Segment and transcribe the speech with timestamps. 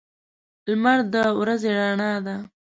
[0.69, 2.35] لمر د ورځې رڼا ده.